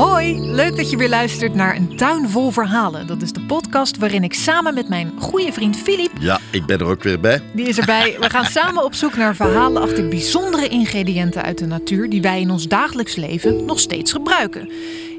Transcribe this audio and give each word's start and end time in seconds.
Hoi, 0.00 0.40
leuk 0.40 0.76
dat 0.76 0.90
je 0.90 0.96
weer 0.96 1.08
luistert 1.08 1.54
naar 1.54 1.76
Een 1.76 1.96
Tuin 1.96 2.28
Vol 2.28 2.50
Verhalen. 2.50 3.06
Dat 3.06 3.22
is 3.22 3.32
de 3.32 3.40
podcast 3.40 3.98
waarin 3.98 4.24
ik 4.24 4.34
samen 4.34 4.74
met 4.74 4.88
mijn 4.88 5.12
goede 5.18 5.52
vriend 5.52 5.76
Filip, 5.76 6.10
Ja, 6.20 6.40
ik 6.50 6.66
ben 6.66 6.78
er 6.78 6.86
ook 6.86 7.02
weer 7.02 7.20
bij. 7.20 7.42
die 7.52 7.68
is 7.68 7.78
erbij, 7.78 8.16
we 8.20 8.30
gaan 8.30 8.44
samen 8.60 8.84
op 8.84 8.94
zoek 8.94 9.16
naar 9.16 9.36
verhalen 9.36 9.82
achter 9.82 10.08
bijzondere 10.08 10.68
ingrediënten 10.68 11.42
uit 11.42 11.58
de 11.58 11.66
natuur 11.66 12.10
die 12.10 12.22
wij 12.22 12.40
in 12.40 12.50
ons 12.50 12.68
dagelijks 12.68 13.16
leven 13.16 13.64
nog 13.64 13.78
steeds 13.80 14.12
gebruiken. 14.12 14.70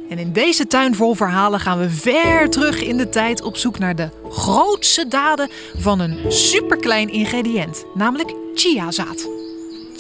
En 0.10 0.18
in 0.18 0.34
deze 0.34 0.68
Tuin 0.68 0.96
Vol 0.96 1.14
Verhalen 1.14 1.60
gaan 1.60 1.80
we 1.80 1.90
ver 1.90 2.50
terug 2.50 2.84
in 2.84 2.98
de 2.98 3.10
tijd 3.10 3.42
op 3.42 3.58
zoek 3.58 3.80
naar 3.80 3.96
de 3.96 4.10
grootste 4.30 5.08
daden 5.08 5.50
van 5.78 6.00
een 6.00 6.32
superklein 6.32 7.10
ingrediënt, 7.10 7.86
namelijk 7.94 8.34
chiazaad. 8.54 9.41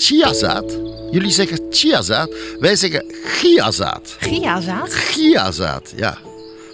Chiazaad. 0.05 0.65
Jullie 1.11 1.31
zeggen 1.31 1.59
chiazaad, 1.69 2.29
wij 2.59 2.75
zeggen 2.75 3.05
chiazaad. 3.23 4.15
Chiazaad? 4.19 4.89
Chiazaad, 4.93 5.93
ja. 5.95 6.17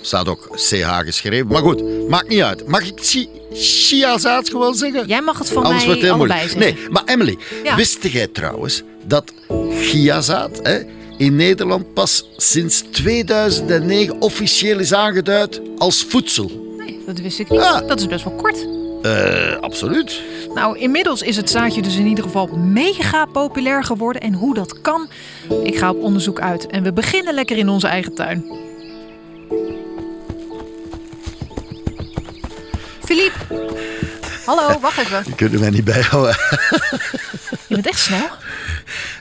Staat 0.02 0.28
ook 0.28 0.48
CH 0.56 0.98
geschreven, 1.00 1.48
maar 1.48 1.62
goed, 1.62 2.10
maakt 2.10 2.28
niet 2.28 2.42
uit. 2.42 2.68
Mag 2.68 2.86
ik 2.88 2.94
chi 3.02 3.30
chiazaad 3.54 4.50
gewoon 4.50 4.76
zeggen? 4.76 5.08
Jij 5.08 5.22
mag 5.22 5.38
het 5.40 5.56
Anders 5.56 5.86
wordt 5.86 6.00
mij 6.00 6.10
heel 6.10 6.18
moeilijk. 6.18 6.40
zeggen. 6.40 6.60
Nee, 6.60 6.78
maar 6.90 7.04
Emily, 7.06 7.38
Ja. 7.64 7.76
wist 7.76 8.04
jij 8.04 8.28
trouwens 8.28 8.84
dat 9.04 9.24
chiazaad 9.82 10.60
hè, 10.64 10.80
in 11.18 11.36
Nederland 11.36 11.94
pas 11.94 12.30
sinds 12.38 12.84
2009 12.92 14.22
officieel 14.22 14.80
is 14.80 14.94
aangeduid 14.94 15.62
als 15.78 16.06
voedsel? 16.10 16.76
Nee, 16.78 17.00
dat 17.06 17.20
wist 17.20 17.40
ik 17.40 17.50
niet. 17.50 17.60
Ah. 17.60 17.88
Dat 17.88 18.00
is 18.00 18.08
best 18.08 18.24
wel 18.24 18.34
kort. 18.34 18.68
Eh, 19.02 19.60
absoluut. 19.60 20.24
Nou, 20.54 20.78
inmiddels 20.78 21.22
is 21.22 21.36
het 21.36 21.50
zaadje 21.50 21.82
dus 21.82 21.98
in 21.98 22.06
ieder 22.06 22.24
geval 22.24 22.48
mega 22.58 23.26
populair 23.26 23.84
geworden. 23.84 24.22
En 24.22 24.34
hoe 24.34 24.54
dat 24.54 24.82
kan, 24.82 25.08
ik 25.64 25.78
ga 25.78 25.90
op 25.90 26.02
onderzoek 26.02 26.40
uit. 26.40 26.68
En 26.68 26.84
we 26.84 26.94
beginnen 26.94 27.34
lekker 27.34 27.58
in 27.58 27.70
onze 27.70 27.88
eigen 27.88 28.16
tuin. 28.16 28.46
Filip. 33.00 33.34
Hallo, 34.48 34.80
wacht 34.80 34.98
even. 34.98 35.24
Die 35.24 35.36
kunnen 35.36 35.60
wij 35.60 35.70
niet 35.70 35.84
bijhouden. 35.84 36.38
Je 37.68 37.76
bent 37.76 37.88
echt 37.88 38.00
snel. 38.00 38.30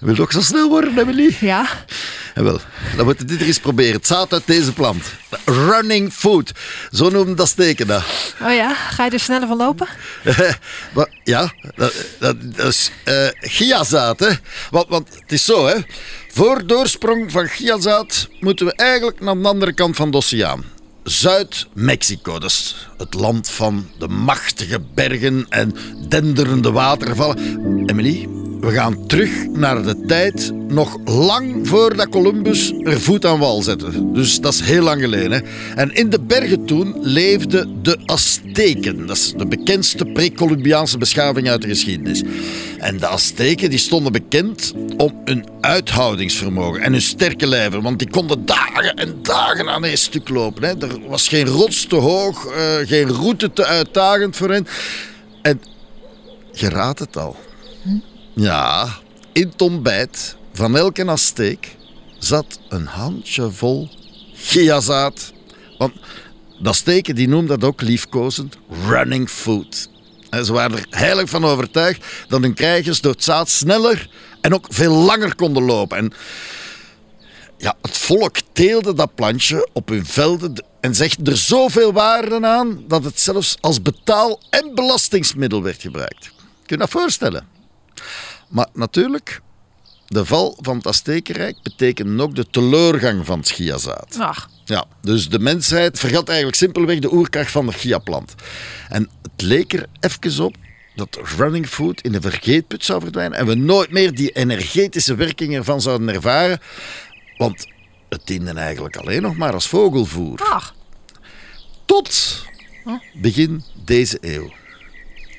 Wil 0.00 0.14
je 0.14 0.22
ook 0.22 0.32
zo 0.32 0.40
snel 0.40 0.68
worden, 0.68 0.98
Emily? 0.98 1.36
Ja. 1.40 1.66
En 2.34 2.44
wel, 2.44 2.60
dan 2.96 3.04
moeten 3.04 3.26
we 3.26 3.32
dit 3.32 3.40
er 3.40 3.46
eens 3.46 3.58
proberen. 3.58 3.92
Het 3.92 4.06
zaad 4.06 4.32
uit 4.32 4.46
deze 4.46 4.72
plant. 4.72 5.04
Running 5.44 6.12
food. 6.12 6.52
Zo 6.90 7.10
noemen 7.10 7.36
dat 7.36 7.48
steken 7.48 7.86
dat. 7.86 8.02
Oh 8.42 8.54
ja, 8.54 8.74
ga 8.74 9.04
je 9.04 9.10
er 9.10 9.20
sneller 9.20 9.48
van 9.48 9.56
lopen? 9.56 9.88
Ja, 11.24 11.52
dat, 11.76 11.92
dat, 12.18 12.36
dat 12.40 12.66
is 12.66 12.90
eh 13.04 13.28
chiazaad, 13.40 14.20
hè. 14.20 14.30
Want, 14.70 14.88
want 14.88 15.08
het 15.20 15.32
is 15.32 15.44
zo, 15.44 15.66
hè. 15.66 15.74
Voor 16.32 16.66
doorsprong 16.66 17.32
van 17.32 17.46
chiazaad 17.46 18.28
moeten 18.40 18.66
we 18.66 18.72
eigenlijk 18.72 19.20
naar 19.20 19.42
de 19.42 19.48
andere 19.48 19.72
kant 19.74 19.96
van 19.96 20.10
de 20.10 20.16
oceaan. 20.16 20.75
Zuid-Mexico, 21.08 22.38
dat 22.38 22.50
is 22.50 22.88
het 22.98 23.14
land 23.14 23.48
van 23.48 23.88
de 23.98 24.08
machtige 24.08 24.80
bergen 24.94 25.46
en 25.48 25.74
denderende 26.08 26.70
watervallen. 26.72 27.38
Emily, 27.86 28.28
we 28.60 28.70
gaan 28.72 29.06
terug 29.06 29.46
naar 29.52 29.82
de 29.82 30.00
tijd 30.06 30.52
nog 30.68 30.96
lang 31.04 31.68
voordat 31.68 32.08
Columbus 32.08 32.72
er 32.82 33.00
voet 33.00 33.24
aan 33.24 33.38
wal 33.38 33.62
zette. 33.62 34.12
Dus 34.12 34.40
dat 34.40 34.52
is 34.52 34.60
heel 34.60 34.82
lang 34.82 35.00
geleden. 35.00 35.44
En 35.74 35.94
in 35.94 36.10
de 36.10 36.20
bergen 36.20 36.64
toen 36.64 36.94
leefden 37.00 37.82
de 37.82 37.98
Azteken. 38.04 39.06
Dat 39.06 39.16
is 39.16 39.32
de 39.36 39.46
bekendste 39.46 40.04
pre-Columbiaanse 40.04 40.98
beschaving 40.98 41.48
uit 41.48 41.62
de 41.62 41.68
geschiedenis. 41.68 42.22
En 42.78 42.98
de 42.98 43.06
Azteken 43.06 43.70
die 43.70 43.78
stonden 43.78 44.12
bekend 44.12 44.72
om 44.96 45.20
hun 45.24 45.44
uithoudingsvermogen 45.60 46.80
en 46.80 46.92
hun 46.92 47.02
sterke 47.02 47.46
lijven. 47.46 47.82
Want 47.82 47.98
die 47.98 48.10
konden 48.10 48.46
dagen 48.46 48.94
en 48.96 49.18
dagen 49.22 49.68
aan 49.68 49.84
één 49.84 49.98
stuk 49.98 50.28
lopen. 50.28 50.62
Hè. 50.62 50.86
Er 50.86 51.08
was 51.08 51.28
geen 51.28 51.46
rots 51.46 51.86
te 51.86 51.96
hoog, 51.96 52.46
eh, 52.46 52.76
geen 52.84 53.08
route 53.08 53.52
te 53.52 53.64
uitdagend 53.66 54.36
voor 54.36 54.50
hen. 54.50 54.66
En 55.42 55.60
je 56.52 56.68
raadt 56.68 56.98
het 56.98 57.16
al. 57.16 57.36
Ja, 58.38 58.88
in 59.32 59.48
het 59.48 59.62
ontbijt 59.62 60.36
van 60.52 60.76
elke 60.76 61.06
Azteek 61.06 61.76
zat 62.18 62.58
een 62.68 62.86
handjevol 62.86 63.88
chiazaad. 64.34 65.32
Want 65.78 65.92
de 66.58 66.68
Azteken 66.68 67.14
die 67.14 67.28
noemden 67.28 67.60
dat 67.60 67.68
ook 67.68 67.80
liefkozend 67.80 68.56
running 68.88 69.28
food. 69.28 69.88
En 70.30 70.44
ze 70.44 70.52
waren 70.52 70.78
er 70.78 70.86
heilig 70.90 71.28
van 71.28 71.44
overtuigd 71.44 72.04
dat 72.28 72.40
hun 72.40 72.54
krijgers 72.54 73.00
door 73.00 73.12
het 73.12 73.24
zaad 73.24 73.48
sneller 73.48 74.08
en 74.40 74.54
ook 74.54 74.66
veel 74.68 74.92
langer 74.94 75.34
konden 75.34 75.62
lopen. 75.62 75.96
En 75.96 76.12
ja, 77.58 77.76
het 77.82 77.96
volk 77.96 78.36
teelde 78.52 78.94
dat 78.94 79.14
plantje 79.14 79.68
op 79.72 79.88
hun 79.88 80.06
velden 80.06 80.64
en 80.80 80.94
zegt 80.94 81.28
er 81.28 81.36
zoveel 81.36 81.92
waarde 81.92 82.46
aan 82.46 82.84
dat 82.88 83.04
het 83.04 83.20
zelfs 83.20 83.56
als 83.60 83.82
betaal- 83.82 84.40
en 84.50 84.74
belastingsmiddel 84.74 85.62
werd 85.62 85.80
gebruikt. 85.80 86.30
Kun 86.36 86.76
je 86.76 86.76
dat 86.76 86.90
voorstellen? 86.90 87.55
Maar 88.48 88.66
natuurlijk, 88.72 89.40
de 90.06 90.24
val 90.24 90.58
van 90.60 90.76
het 90.76 90.86
Aztekenrijk 90.86 91.56
betekent 91.62 92.20
ook 92.20 92.34
de 92.34 92.46
teleurgang 92.50 93.26
van 93.26 93.38
het 93.38 93.48
chiazaad. 93.48 94.16
Ach, 94.18 94.48
Ja, 94.64 94.84
dus 95.02 95.28
de 95.28 95.38
mensheid 95.38 95.98
vergat 95.98 96.28
eigenlijk 96.28 96.58
simpelweg 96.58 96.98
de 96.98 97.12
oerkracht 97.12 97.50
van 97.50 97.66
de 97.66 97.72
chia-plant. 97.72 98.34
En 98.88 99.10
het 99.22 99.42
leek 99.42 99.72
er 99.72 99.86
even 100.00 100.44
op 100.44 100.56
dat 100.94 101.18
running 101.36 101.66
food 101.66 102.00
in 102.00 102.12
de 102.12 102.20
vergeetput 102.20 102.84
zou 102.84 103.00
verdwijnen 103.00 103.38
en 103.38 103.46
we 103.46 103.54
nooit 103.54 103.90
meer 103.90 104.14
die 104.14 104.30
energetische 104.30 105.14
werking 105.14 105.54
ervan 105.54 105.80
zouden 105.80 106.08
ervaren, 106.08 106.58
want 107.36 107.66
het 108.08 108.20
diende 108.24 108.52
eigenlijk 108.52 108.96
alleen 108.96 109.22
nog 109.22 109.36
maar 109.36 109.52
als 109.52 109.68
vogelvoer. 109.68 110.40
ach. 110.42 110.74
Tot 111.84 112.44
begin 113.14 113.64
deze 113.84 114.18
eeuw. 114.20 114.52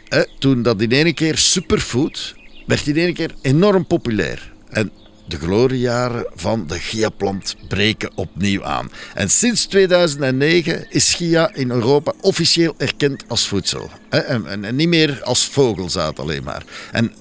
Hè, 0.07 0.23
toen 0.39 0.61
dat 0.61 0.81
in 0.81 0.91
één 0.91 1.13
keer 1.13 1.37
superfood 1.37 2.35
werd 2.67 2.87
in 2.87 2.97
één 2.97 3.13
keer 3.13 3.31
enorm 3.41 3.85
populair. 3.85 4.51
En 4.69 4.91
de 5.27 5.37
gloriejaren 5.37 6.27
van 6.35 6.67
de 6.67 6.79
chia-plant 6.79 7.55
breken 7.67 8.11
opnieuw 8.15 8.63
aan. 8.63 8.91
En 9.13 9.29
sinds 9.29 9.65
2009 9.65 10.85
is 10.89 11.13
chia 11.13 11.53
in 11.53 11.71
Europa 11.71 12.13
officieel 12.21 12.73
erkend 12.77 13.23
als 13.27 13.47
voedsel. 13.47 13.89
En, 14.09 14.45
en, 14.45 14.65
en 14.65 14.75
niet 14.75 14.87
meer 14.87 15.23
als 15.23 15.45
vogelzaad 15.45 16.19
alleen 16.19 16.43
maar. 16.43 16.63
En 16.91 17.11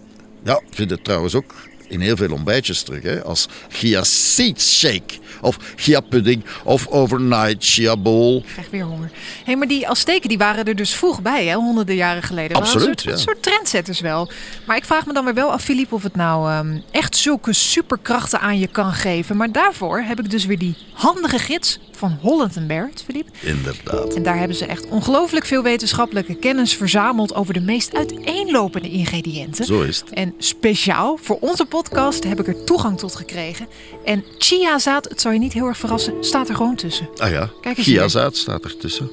ja, 0.45 0.61
ik 0.69 0.75
vind 0.75 0.91
het 0.91 1.05
trouwens 1.05 1.35
ook 1.35 1.55
in 1.89 2.01
heel 2.01 2.17
veel 2.17 2.33
ontbijtjes 2.33 2.83
terug. 2.83 3.03
Hè, 3.03 3.25
als 3.25 3.49
chia 3.69 4.05
seeds 4.05 4.79
shake. 4.79 5.15
Of 5.41 5.59
chia 5.77 6.01
pudding. 6.01 6.45
Of 6.65 6.87
overnight 6.87 7.65
chia 7.65 7.97
bowl. 7.97 8.37
Ik 8.37 8.45
krijg 8.53 8.71
weer 8.71 8.85
honger. 8.85 9.11
Hé, 9.13 9.43
hey, 9.45 9.57
maar 9.57 9.69
die 9.69 9.89
Azteken 9.89 10.29
die 10.29 10.39
waren 10.39 10.65
er 10.65 10.77
dus 10.77 10.95
vroeg 10.95 11.23
bij, 11.23 11.47
hè? 11.47 11.55
honderden 11.55 11.95
jaren 11.95 12.23
geleden. 12.23 12.57
Absoluut, 12.57 12.89
Een 12.89 12.93
soort, 12.95 13.03
ja. 13.03 13.13
een 13.13 13.19
soort 13.19 13.43
trendsetters 13.43 14.01
wel. 14.01 14.31
Maar 14.67 14.77
ik 14.77 14.85
vraag 14.85 15.07
me 15.07 15.13
dan 15.13 15.25
weer 15.25 15.35
wel 15.35 15.53
af, 15.53 15.63
Filip, 15.63 15.93
of 15.93 16.03
het 16.03 16.17
nou 16.17 16.51
ehm, 16.51 16.79
echt 16.91 17.17
zulke 17.17 17.53
superkrachten 17.53 18.41
aan 18.41 18.59
je 18.59 18.67
kan 18.67 18.93
geven. 18.93 19.37
Maar 19.37 19.53
daarvoor 19.53 19.99
heb 20.01 20.19
ik 20.19 20.31
dus 20.31 20.45
weer 20.45 20.59
die 20.59 20.77
handige 20.93 21.39
gids 21.39 21.79
van 21.97 22.19
Holland 22.21 22.67
Barrett, 22.67 23.03
Filip. 23.03 23.29
Inderdaad. 23.41 24.15
En 24.15 24.23
daar 24.23 24.39
hebben 24.39 24.57
ze 24.57 24.67
echt 24.67 24.89
ongelooflijk 24.89 25.45
veel 25.47 25.63
wetenschappelijke 25.63 26.35
kennis 26.35 26.75
verzameld 26.75 27.35
over 27.35 27.55
de 27.55 27.61
meest 27.61 27.95
uiteenlopende 27.95 28.91
ingrediënten. 28.91 29.65
Zo 29.65 29.83
is 29.83 30.01
het. 30.01 30.11
En 30.11 30.35
speciaal 30.39 31.19
voor 31.23 31.39
onze 31.41 31.65
podcast 31.65 32.25
heb 32.25 32.41
ik 32.41 32.47
er 32.47 32.65
toegang 32.65 32.99
tot 32.99 33.15
gekregen. 33.15 33.67
En 34.05 34.25
chiazaad, 34.39 35.09
het 35.09 35.21
zal 35.21 35.33
je 35.33 35.39
niet 35.39 35.53
heel 35.53 35.67
erg 35.67 35.79
verrassen, 35.79 36.25
staat 36.25 36.49
er 36.49 36.55
gewoon 36.55 36.77
tussen. 36.77 37.09
Ah 37.17 37.31
ja, 37.31 37.51
Kijk 37.61 37.77
eens 37.77 37.87
chiazaad 37.87 38.37
staat 38.37 38.65
ertussen. 38.65 39.11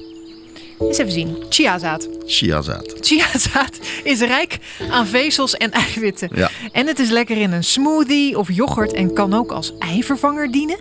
Eens 0.80 0.98
even 0.98 1.12
zien. 1.12 1.36
Chiazaad. 1.48 2.08
Chiazaad. 2.26 2.94
Chiazaad 3.00 3.78
is 4.04 4.20
rijk 4.20 4.58
aan 4.90 5.06
vezels 5.06 5.54
en 5.54 5.70
eiwitten. 5.70 6.28
Ja. 6.34 6.50
En 6.72 6.86
het 6.86 6.98
is 6.98 7.10
lekker 7.10 7.36
in 7.36 7.52
een 7.52 7.64
smoothie 7.64 8.38
of 8.38 8.52
yoghurt 8.52 8.92
en 8.92 9.12
kan 9.12 9.34
ook 9.34 9.52
als 9.52 9.72
eivervanger 9.78 10.50
dienen. 10.50 10.78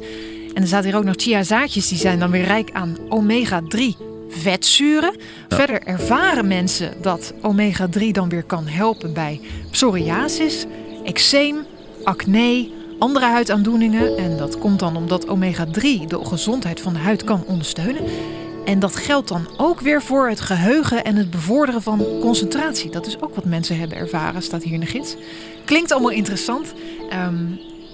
En 0.54 0.62
er 0.62 0.68
staat 0.68 0.84
hier 0.84 0.96
ook 0.96 1.04
nog 1.04 1.16
chiazaadjes, 1.18 1.88
die 1.88 1.98
zijn 1.98 2.20
dan 2.20 2.32
weer 2.32 2.46
rijk 2.46 2.72
aan 2.72 2.98
omega-3 3.10 3.80
vetzuren. 4.30 5.16
Verder 5.48 5.84
ervaren 5.84 6.48
mensen 6.48 6.94
dat 7.02 7.34
omega-3 7.42 8.08
dan 8.12 8.30
weer 8.30 8.44
kan 8.44 8.68
helpen 8.68 9.14
bij 9.14 9.40
psoriasis, 9.72 10.66
eczeem, 11.04 11.66
acne, 12.04 12.70
andere 13.00 13.26
huidaandoeningen. 13.26 14.18
En 14.18 14.38
dat 14.38 14.58
komt 14.58 14.80
dan 14.80 14.96
omdat 14.98 15.28
omega-3 15.28 16.08
de 16.08 16.20
gezondheid 16.26 16.82
van 16.82 16.94
de 16.94 17.00
huid 17.00 17.24
kan 17.24 17.44
ondersteunen. 17.46 18.04
En 18.66 18.80
dat 18.80 18.96
geldt 18.96 19.28
dan 19.28 19.48
ook 19.58 19.80
weer 19.80 20.02
voor 20.02 20.30
het 20.30 20.42
geheugen 20.42 21.04
en 21.04 21.16
het 21.16 21.30
bevorderen 21.30 21.82
van 21.82 22.06
concentratie. 22.22 22.92
Dat 22.92 23.06
is 23.06 23.22
ook 23.22 23.36
wat 23.36 23.46
mensen 23.46 23.80
hebben 23.80 23.98
ervaren, 23.98 24.42
staat 24.42 24.64
hier 24.64 24.74
in 24.74 24.80
de 24.80 24.86
gids. 24.86 25.16
Klinkt 25.66 25.92
allemaal 25.92 26.12
interessant. 26.12 26.74
Ehm, 27.10 27.46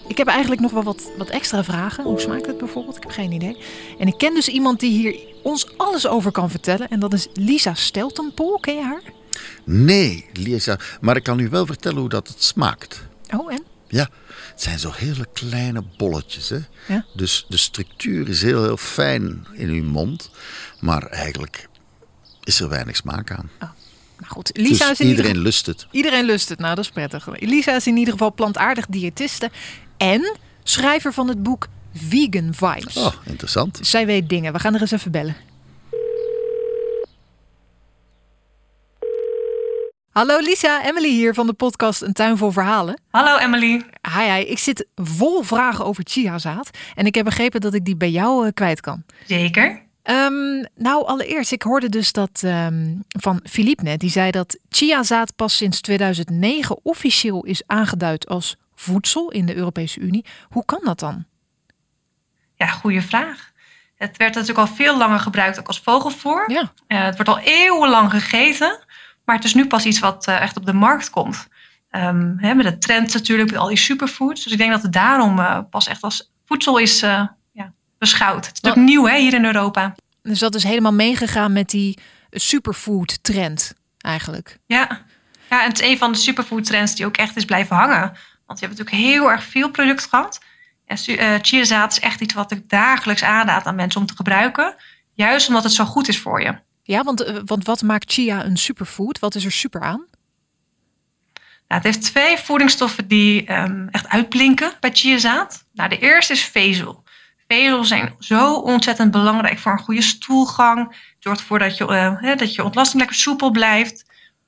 ik 0.09 0.17
heb 0.17 0.27
eigenlijk 0.27 0.61
nog 0.61 0.71
wel 0.71 0.83
wat, 0.83 1.11
wat 1.17 1.29
extra 1.29 1.63
vragen. 1.63 2.03
Hoe 2.03 2.19
smaakt 2.19 2.45
het 2.45 2.57
bijvoorbeeld? 2.57 2.97
Ik 2.97 3.03
heb 3.03 3.11
geen 3.11 3.31
idee. 3.31 3.57
En 3.99 4.07
ik 4.07 4.17
ken 4.17 4.33
dus 4.33 4.47
iemand 4.47 4.79
die 4.79 4.91
hier 4.91 5.19
ons 5.43 5.77
alles 5.77 6.07
over 6.07 6.31
kan 6.31 6.49
vertellen. 6.49 6.89
En 6.89 6.99
dat 6.99 7.13
is 7.13 7.27
Lisa 7.33 7.73
Steltenpol. 7.73 8.59
Ken 8.59 8.75
je 8.75 8.83
haar? 8.83 9.01
Nee, 9.63 10.25
Lisa, 10.33 10.79
maar 11.01 11.15
ik 11.15 11.23
kan 11.23 11.39
u 11.39 11.49
wel 11.49 11.65
vertellen 11.65 11.99
hoe 11.99 12.09
dat 12.09 12.27
het 12.27 12.43
smaakt. 12.43 13.07
Oh, 13.37 13.53
en? 13.53 13.63
Ja, 13.87 14.09
het 14.51 14.61
zijn 14.61 14.79
zo 14.79 14.91
hele 14.93 15.27
kleine 15.33 15.83
bolletjes. 15.97 16.49
Hè? 16.49 16.59
Ja. 16.87 17.05
Dus 17.15 17.45
de 17.49 17.57
structuur 17.57 18.29
is 18.29 18.41
heel, 18.41 18.63
heel 18.63 18.77
fijn 18.77 19.47
in 19.53 19.69
uw 19.69 19.83
mond. 19.83 20.29
Maar 20.79 21.03
eigenlijk 21.03 21.67
is 22.43 22.59
er 22.59 22.69
weinig 22.69 22.95
smaak 22.95 23.31
aan. 23.31 23.49
Nou 23.59 24.31
goed, 24.33 24.51
Lisa 24.53 24.89
dus 24.89 24.91
is 24.91 24.99
in 24.99 25.07
ieder 25.07 25.25
iedereen 25.25 25.43
lust 25.43 25.65
het. 25.65 25.87
Iedereen 25.91 26.25
lust 26.25 26.49
het. 26.49 26.59
Nou, 26.59 26.75
dat 26.75 26.83
is 26.83 26.91
prettig. 26.91 27.27
Lisa 27.39 27.75
is 27.75 27.87
in 27.87 27.97
ieder 27.97 28.13
geval 28.13 28.33
plantaardig 28.33 28.85
diëtiste 28.89 29.49
en 29.99 30.37
schrijver 30.63 31.13
van 31.13 31.27
het 31.27 31.43
boek 31.43 31.67
Vegan 31.93 32.53
Vibes. 32.53 32.97
Oh, 32.97 33.13
interessant. 33.25 33.79
Zij 33.81 34.05
weet 34.05 34.29
dingen. 34.29 34.53
We 34.53 34.59
gaan 34.59 34.75
er 34.75 34.81
eens 34.81 34.91
even 34.91 35.11
bellen. 35.11 35.35
Hallo 40.09 40.39
Lisa, 40.39 40.85
Emily 40.85 41.09
hier 41.09 41.33
van 41.33 41.47
de 41.47 41.53
podcast 41.53 42.01
Een 42.01 42.13
Tuin 42.13 42.37
Vol 42.37 42.51
Verhalen. 42.51 43.01
Hallo 43.09 43.37
Emily. 43.37 43.85
Hi, 44.15 44.31
hi. 44.31 44.41
Ik 44.41 44.59
zit 44.59 44.87
vol 44.95 45.43
vragen 45.43 45.85
over 45.85 46.03
chiazaad 46.07 46.69
en 46.95 47.05
ik 47.05 47.15
heb 47.15 47.25
begrepen 47.25 47.61
dat 47.61 47.73
ik 47.73 47.85
die 47.85 47.95
bij 47.95 48.09
jou 48.09 48.45
eh, 48.45 48.51
kwijt 48.53 48.81
kan. 48.81 49.03
Zeker. 49.27 49.81
Ehm, 50.03 50.65
nou, 50.75 51.05
allereerst, 51.05 51.51
ik 51.51 51.61
hoorde 51.61 51.89
dus 51.89 52.11
dat 52.11 52.41
ehm, 52.43 52.95
van 53.07 53.39
Philippe 53.43 53.83
net. 53.83 53.99
Die 53.99 54.09
zei 54.09 54.31
dat 54.31 54.57
chiazaad 54.69 55.35
pas 55.35 55.57
sinds 55.57 55.81
2009 55.81 56.79
officieel 56.83 57.43
is 57.43 57.63
aangeduid 57.65 58.27
als 58.27 58.57
voedsel 58.79 59.31
in 59.31 59.45
de 59.45 59.55
Europese 59.55 59.99
Unie. 59.99 60.25
Hoe 60.49 60.65
kan 60.65 60.79
dat 60.83 60.99
dan? 60.99 61.25
Ja, 62.55 62.67
goede 62.67 63.01
vraag. 63.01 63.51
Het 63.95 64.17
werd 64.17 64.33
natuurlijk 64.33 64.67
al 64.67 64.75
veel 64.75 64.97
langer 64.97 65.19
gebruikt 65.19 65.59
ook 65.59 65.67
als 65.67 65.79
vogelvoer. 65.79 66.51
Ja. 66.51 66.71
Eh, 66.87 67.03
het 67.03 67.15
wordt 67.15 67.29
al 67.29 67.39
eeuwenlang 67.39 68.11
gegeten. 68.11 68.79
Maar 69.25 69.35
het 69.35 69.45
is 69.45 69.53
nu 69.53 69.67
pas 69.67 69.85
iets 69.85 69.99
wat 69.99 70.27
eh, 70.27 70.41
echt 70.41 70.57
op 70.57 70.65
de 70.65 70.73
markt 70.73 71.09
komt. 71.09 71.47
Ehm, 71.89 72.33
hè, 72.37 72.53
met 72.53 72.65
de 72.65 72.77
trend 72.77 73.13
natuurlijk, 73.13 73.51
met 73.51 73.59
al 73.59 73.67
die 73.67 73.77
superfoods. 73.77 74.43
Dus 74.43 74.51
ik 74.51 74.57
denk 74.57 74.71
dat 74.71 74.81
het 74.81 74.93
daarom 74.93 75.39
eh, 75.39 75.59
pas 75.69 75.87
echt 75.87 76.01
als 76.01 76.31
voedsel 76.45 76.77
is 76.77 76.99
ja, 76.99 77.73
beschouwd. 77.97 78.45
Het 78.45 78.55
is 78.55 78.61
natuurlijk 78.61 78.91
nieuw 78.91 79.07
hè, 79.07 79.17
hier 79.17 79.33
in 79.33 79.45
Europa. 79.45 79.95
Dus 80.21 80.39
dat 80.39 80.55
is 80.55 80.63
helemaal 80.63 80.93
meegegaan 80.93 81.53
met 81.53 81.69
die 81.69 81.97
superfood 82.29 83.23
trend 83.23 83.73
eigenlijk. 83.97 84.59
Ja. 84.65 84.87
ja, 85.49 85.61
en 85.63 85.67
het 85.67 85.79
is 85.79 85.87
een 85.87 85.97
van 85.97 86.11
de 86.11 86.17
superfood 86.17 86.65
trends 86.65 86.95
die 86.95 87.05
ook 87.05 87.17
echt 87.17 87.35
is 87.35 87.45
blijven 87.45 87.75
hangen. 87.75 88.17
Want 88.49 88.59
je 88.59 88.65
hebt 88.67 88.79
natuurlijk 88.79 89.05
heel 89.07 89.31
erg 89.31 89.43
veel 89.43 89.69
product 89.69 90.05
gehad. 90.09 90.39
En 90.85 90.97
su- 90.97 91.13
eh, 91.15 91.33
chiazaad 91.41 91.91
is 91.91 91.99
echt 91.99 92.21
iets 92.21 92.33
wat 92.33 92.51
ik 92.51 92.69
dagelijks 92.69 93.23
aanraad 93.23 93.65
aan 93.65 93.75
mensen 93.75 94.01
om 94.01 94.07
te 94.07 94.15
gebruiken. 94.15 94.75
Juist 95.13 95.47
omdat 95.47 95.63
het 95.63 95.71
zo 95.73 95.85
goed 95.85 96.07
is 96.07 96.19
voor 96.19 96.41
je. 96.41 96.55
Ja, 96.83 97.03
want, 97.03 97.23
eh, 97.23 97.35
want 97.45 97.65
wat 97.65 97.81
maakt 97.81 98.13
chia 98.13 98.45
een 98.45 98.57
superfood? 98.57 99.19
Wat 99.19 99.35
is 99.35 99.45
er 99.45 99.51
super 99.51 99.81
aan? 99.81 100.05
Nou, 101.67 101.81
het 101.81 101.83
heeft 101.83 102.01
twee 102.01 102.37
voedingsstoffen 102.37 103.07
die 103.07 103.45
ehm, 103.45 103.87
echt 103.87 104.07
uitblinken 104.07 104.71
bij 104.79 104.89
chiazaad. 104.93 105.65
Nou, 105.73 105.89
de 105.89 105.99
eerste 105.99 106.33
is 106.33 106.43
vezel. 106.43 107.03
Vezels 107.47 107.87
zijn 107.87 108.15
zo 108.19 108.53
ontzettend 108.53 109.11
belangrijk 109.11 109.59
voor 109.59 109.71
een 109.71 109.79
goede 109.79 110.01
stoelgang. 110.01 110.87
Het 110.87 111.15
zorgt 111.19 111.39
ervoor 111.39 111.59
dat 111.59 111.77
je, 111.77 112.17
hè, 112.19 112.35
dat 112.35 112.55
je 112.55 112.63
ontlasting 112.63 112.99
lekker 112.99 113.17
soepel 113.19 113.51
blijft. 113.51 114.05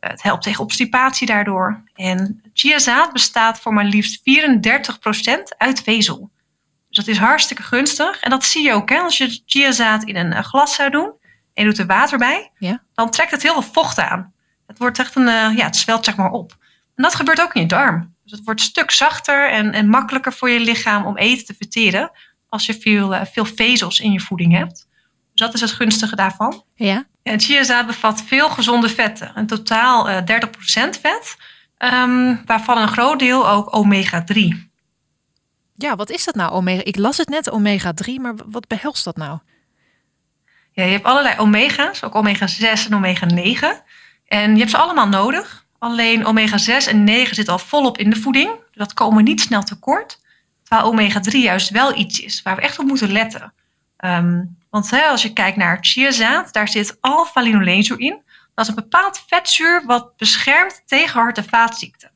Het 0.07 0.21
helpt 0.21 0.43
tegen 0.43 0.63
obstipatie 0.63 1.27
daardoor. 1.27 1.83
En 1.95 2.41
chiazaad 2.53 3.13
bestaat 3.13 3.59
voor 3.59 3.73
maar 3.73 3.85
liefst 3.85 4.19
34% 4.19 4.23
uit 5.57 5.81
vezel. 5.83 6.31
Dus 6.89 7.05
dat 7.05 7.07
is 7.07 7.17
hartstikke 7.17 7.63
gunstig. 7.63 8.19
En 8.21 8.29
dat 8.29 8.43
zie 8.43 8.63
je 8.63 8.73
ook. 8.73 8.89
Hè? 8.89 8.99
Als 8.99 9.17
je 9.17 9.41
chiazaad 9.45 10.03
in 10.03 10.15
een 10.15 10.33
eh, 10.33 10.43
glas 10.43 10.75
zou 10.75 10.89
doen 10.89 11.11
en 11.53 11.63
je 11.63 11.69
doet 11.69 11.77
er 11.77 11.85
water 11.85 12.17
bij, 12.17 12.51
Ja. 12.57 12.83
dan 12.93 13.09
trekt 13.11 13.31
het 13.31 13.41
heel 13.43 13.53
veel 13.53 13.71
vocht 13.71 13.99
aan. 13.99 14.33
Het 14.67 14.77
wordt 14.77 14.99
echt 14.99 15.15
een, 15.15 15.27
eh, 15.27 15.57
ja, 15.57 15.65
het 15.65 15.75
zwelt 15.75 16.05
zeg 16.05 16.15
maar 16.15 16.31
op. 16.31 16.57
En 16.95 17.03
dat 17.03 17.15
gebeurt 17.15 17.41
ook 17.41 17.53
in 17.53 17.61
je 17.61 17.67
darm. 17.67 18.15
Dus 18.23 18.31
het 18.31 18.43
wordt 18.43 18.59
een 18.59 18.65
stuk 18.65 18.91
zachter 18.91 19.49
en, 19.49 19.71
en 19.71 19.87
makkelijker 19.89 20.33
voor 20.33 20.49
je 20.49 20.59
lichaam 20.59 21.05
om 21.05 21.17
eten 21.17 21.45
te 21.45 21.53
verteren 21.57 22.11
als 22.49 22.65
je 22.65 22.79
veel, 22.79 23.15
eh, 23.15 23.25
veel 23.25 23.45
vezels 23.45 23.99
in 23.99 24.11
je 24.11 24.19
voeding 24.19 24.53
hebt. 24.57 24.87
Dat 25.41 25.53
is 25.53 25.61
het 25.61 25.71
gunstige 25.71 26.15
daarvan. 26.15 26.63
Ja. 26.75 27.05
En 27.23 27.39
chiazaad 27.39 27.87
bevat 27.87 28.21
veel 28.21 28.49
gezonde 28.49 28.89
vetten. 28.89 29.31
In 29.35 29.47
totaal 29.47 30.09
eh 30.09 30.25
30% 30.25 30.99
vet, 31.01 31.37
ehm, 31.77 32.35
waarvan 32.45 32.77
een 32.77 32.87
groot 32.87 33.19
deel 33.19 33.49
ook 33.49 33.75
omega-3. 33.75 34.69
Ja, 35.75 35.95
wat 35.95 36.09
is 36.09 36.23
dat 36.25 36.35
nou, 36.35 36.51
omega? 36.51 36.83
Ik 36.83 36.95
las 36.95 37.17
het 37.17 37.29
net, 37.29 37.49
omega-3, 37.49 38.13
maar 38.21 38.33
wat 38.45 38.67
behelst 38.67 39.03
dat 39.03 39.17
nou? 39.17 39.39
Ja, 40.71 40.83
je 40.83 40.91
hebt 40.91 41.05
allerlei 41.05 41.37
omega's, 41.37 42.03
ook 42.03 42.15
omega-6 42.15 42.85
en 42.89 42.95
omega-9. 42.95 43.67
En 44.25 44.51
je 44.51 44.59
hebt 44.59 44.69
ze 44.69 44.77
allemaal 44.77 45.07
nodig. 45.07 45.65
Alleen 45.77 46.25
omega-6 46.25 46.87
en 46.87 47.03
9 47.03 47.35
zitten 47.35 47.53
al 47.53 47.59
volop 47.59 47.97
in 47.97 48.09
de 48.09 48.15
voeding. 48.15 48.49
Dus 48.49 48.67
dat 48.73 48.93
komen 48.93 49.23
niet 49.23 49.41
snel 49.41 49.63
tekort. 49.63 50.19
Terwijl 50.63 50.87
omega-3 50.87 51.37
juist 51.37 51.69
wel 51.69 51.97
iets 51.97 52.19
is 52.19 52.41
waar 52.41 52.55
we 52.55 52.61
echt 52.61 52.79
op 52.79 52.85
moeten 52.85 53.11
letten. 53.11 53.53
Ehm, 53.97 54.41
want 54.71 54.89
hè, 54.89 55.01
als 55.07 55.21
je 55.21 55.33
kijkt 55.33 55.57
naar 55.57 55.77
chiazaad, 55.81 56.53
daar 56.53 56.67
zit 56.67 56.97
alpha-linolenzuur 57.01 57.99
in. 57.99 58.21
Dat 58.55 58.65
is 58.65 58.67
een 58.67 58.83
bepaald 58.83 59.23
vetzuur 59.27 59.83
wat 59.85 60.17
beschermt 60.17 60.81
tegen 60.85 61.19
hart- 61.19 61.37
en 61.37 61.49
vaatziekten. 61.49 62.11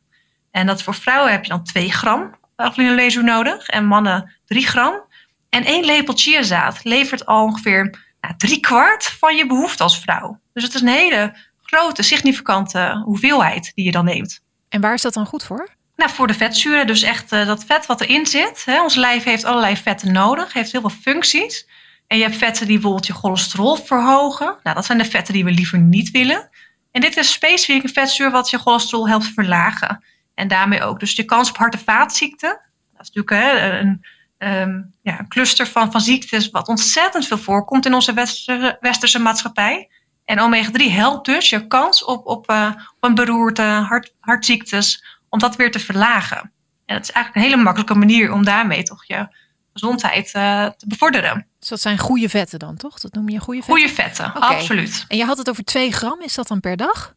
En 0.51 0.65
dat 0.65 0.83
voor 0.83 0.95
vrouwen 0.95 1.31
heb 1.31 1.43
je 1.43 1.49
dan 1.49 1.63
2 1.63 1.91
gram 1.91 2.35
alpha-linolenzuur 2.55 3.23
nodig 3.23 3.67
en 3.67 3.85
mannen 3.85 4.35
3 4.45 4.67
gram. 4.67 5.03
En 5.49 5.63
één 5.63 5.85
lepel 5.85 6.13
chiazaad 6.17 6.83
levert 6.83 7.25
al 7.25 7.43
ongeveer 7.43 8.03
nou, 8.21 8.33
drie 8.37 8.59
kwart 8.59 9.03
van 9.03 9.35
je 9.35 9.47
behoefte 9.47 9.83
als 9.83 9.99
vrouw. 9.99 10.39
Dus 10.53 10.63
het 10.63 10.73
is 10.73 10.81
een 10.81 10.87
hele 10.87 11.35
grote, 11.61 12.03
significante 12.03 13.01
hoeveelheid 13.05 13.71
die 13.75 13.85
je 13.85 13.91
dan 13.91 14.05
neemt. 14.05 14.43
En 14.69 14.81
waar 14.81 14.93
is 14.93 15.01
dat 15.01 15.13
dan 15.13 15.25
goed 15.25 15.43
voor? 15.43 15.69
Nou, 15.95 16.11
voor 16.11 16.27
de 16.27 16.33
vetzuren, 16.33 16.87
dus 16.87 17.01
echt 17.01 17.31
eh, 17.31 17.47
dat 17.47 17.65
vet 17.65 17.85
wat 17.85 18.01
erin 18.01 18.25
zit. 18.25 18.65
Hè, 18.65 18.81
ons 18.81 18.95
lijf 18.95 19.23
heeft 19.23 19.43
allerlei 19.43 19.77
vetten 19.77 20.11
nodig, 20.11 20.53
heeft 20.53 20.71
heel 20.71 20.81
veel 20.81 20.89
functies. 20.89 21.67
En 22.07 22.17
je 22.17 22.23
hebt 22.23 22.37
vetten 22.37 22.65
die 22.65 22.75
bijvoorbeeld 22.75 23.07
je 23.07 23.13
cholesterol 23.13 23.75
verhogen. 23.75 24.57
Nou, 24.63 24.75
dat 24.75 24.85
zijn 24.85 24.97
de 24.97 25.05
vetten 25.05 25.33
die 25.33 25.43
we 25.43 25.51
liever 25.51 25.79
niet 25.79 26.11
willen. 26.11 26.49
En 26.91 27.01
dit 27.01 27.17
is 27.17 27.31
specifiek 27.31 27.83
een 27.83 27.89
vetzuur 27.89 28.31
wat 28.31 28.49
je 28.49 28.57
cholesterol 28.57 29.07
helpt 29.07 29.25
verlagen. 29.25 30.03
En 30.35 30.47
daarmee 30.47 30.83
ook 30.83 30.99
dus 30.99 31.15
je 31.15 31.23
kans 31.23 31.49
op 31.49 31.57
hart- 31.57 31.73
en 31.73 31.79
vaatziekten. 31.79 32.61
Dat 32.93 33.07
is 33.07 33.11
natuurlijk 33.11 33.29
hè, 33.29 33.79
een, 33.79 34.05
ehm, 34.37 34.81
ja, 35.01 35.19
een 35.19 35.27
cluster 35.27 35.67
van, 35.67 35.91
van 35.91 36.01
ziektes 36.01 36.49
wat 36.49 36.67
ontzettend 36.67 37.27
veel 37.27 37.37
voorkomt 37.37 37.85
in 37.85 37.93
onze 37.93 38.13
westerse, 38.13 38.77
westerse 38.79 39.19
maatschappij. 39.19 39.89
En 40.25 40.39
omega-3 40.39 40.91
helpt 40.91 41.25
dus 41.25 41.49
je 41.49 41.67
kans 41.67 42.03
op, 42.03 42.25
op, 42.25 42.49
eh, 42.49 42.71
op 42.75 43.03
een 43.03 43.15
beroerte, 43.15 43.61
hart, 43.61 44.13
hartziektes, 44.19 45.05
om 45.29 45.39
dat 45.39 45.55
weer 45.55 45.71
te 45.71 45.79
verlagen. 45.79 46.51
En 46.85 46.95
het 46.95 47.03
is 47.03 47.11
eigenlijk 47.11 47.35
een 47.35 47.51
hele 47.51 47.63
makkelijke 47.63 47.95
manier 47.95 48.31
om 48.31 48.45
daarmee 48.45 48.83
toch 48.83 49.05
je 49.05 49.27
gezondheid 49.73 50.33
eh, 50.33 50.65
te 50.65 50.87
bevorderen. 50.87 51.47
Dus 51.65 51.73
dat 51.73 51.91
zijn 51.91 51.97
goede 51.97 52.29
vetten 52.29 52.59
dan, 52.59 52.75
toch? 52.75 52.99
Dat 52.99 53.13
noem 53.13 53.29
je 53.29 53.39
goede 53.39 53.61
vetten? 53.63 53.77
Goede 53.77 53.93
vetten, 53.93 54.33
absoluut. 54.33 55.05
En 55.07 55.17
je 55.17 55.25
had 55.25 55.37
het 55.37 55.49
over 55.49 55.63
2 55.63 55.91
gram, 55.91 56.21
is 56.21 56.33
dat 56.33 56.47
dan 56.47 56.59
per 56.59 56.77
dag? 56.77 57.15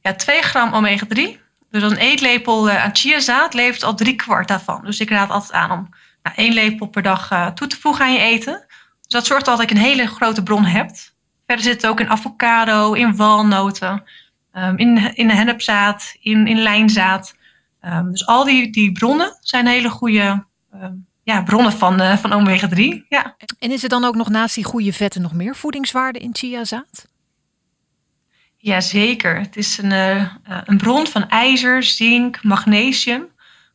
Ja, 0.00 0.14
2 0.14 0.42
gram 0.42 0.74
omega-3. 0.74 1.20
Dus 1.70 1.82
een 1.82 1.96
eetlepel 1.96 2.70
eh, 2.70 2.84
aan 2.84 2.94
chiazaad 2.96 3.54
levert 3.54 3.82
al 3.82 3.94
drie 3.94 4.16
kwart 4.16 4.48
daarvan. 4.48 4.84
Dus 4.84 5.00
ik 5.00 5.10
raad 5.10 5.30
altijd 5.30 5.52
aan 5.52 5.70
om 5.70 5.88
nou, 6.22 6.36
één 6.36 6.52
lepel 6.52 6.86
per 6.86 7.02
dag 7.02 7.30
eh, 7.30 7.46
toe 7.46 7.66
te 7.66 7.80
voegen 7.80 8.04
aan 8.04 8.12
je 8.12 8.18
eten. 8.18 8.64
Dus 9.00 9.08
dat 9.08 9.26
zorgt 9.26 9.48
al 9.48 9.56
dat 9.56 9.68
je 9.68 9.74
een 9.74 9.80
hele 9.80 10.06
grote 10.06 10.42
bron 10.42 10.64
hebt. 10.64 11.14
Verder 11.46 11.64
zit 11.64 11.82
het 11.82 11.86
ook 11.86 12.00
in 12.00 12.08
avocado, 12.08 12.92
in 12.92 13.16
walnoten, 13.16 14.02
ehm, 14.52 14.76
in, 14.76 15.14
in 15.14 15.30
hennepzaad, 15.30 16.16
in, 16.20 16.46
in 16.46 16.58
lijnzaad. 16.58 17.36
Ehm, 17.80 18.10
dus 18.10 18.26
al 18.26 18.44
die, 18.44 18.72
die 18.72 18.92
bronnen 18.92 19.38
zijn 19.40 19.66
hele 19.66 19.90
goede 19.90 20.44
ehm, 20.72 20.94
ja, 21.24 21.42
bronnen 21.42 21.72
van, 21.72 22.00
eh, 22.00 22.16
van 22.16 22.32
omega-3. 22.32 23.04
Ja. 23.08 23.36
En 23.58 23.70
is 23.70 23.82
er 23.82 23.88
dan 23.88 24.04
ook 24.04 24.14
nog 24.14 24.28
naast 24.28 24.54
die 24.54 24.64
goede 24.64 24.92
vetten 24.92 25.22
nog 25.22 25.32
meer 25.32 25.56
voedingswaarde 25.56 26.18
in 26.18 26.30
chiazaad? 26.32 27.08
Jazeker. 28.56 29.38
Het 29.38 29.56
is 29.56 29.78
een, 29.78 29.92
eh, 29.92 30.20
eh, 30.20 30.28
een 30.64 30.76
bron 30.76 31.06
van 31.06 31.28
ijzer, 31.28 31.82
zink, 31.82 32.42
magnesium. 32.42 33.32